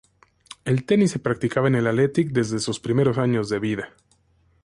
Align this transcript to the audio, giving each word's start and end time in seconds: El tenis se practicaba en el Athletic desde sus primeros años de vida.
El 0.65 0.83
tenis 0.85 1.11
se 1.11 1.19
practicaba 1.19 1.67
en 1.67 1.75
el 1.75 1.85
Athletic 1.85 2.29
desde 2.31 2.57
sus 2.57 2.79
primeros 2.79 3.19
años 3.19 3.49
de 3.49 3.59
vida. 3.59 3.93